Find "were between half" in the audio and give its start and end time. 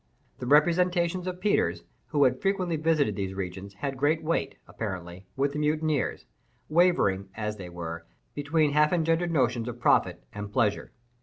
7.69-8.91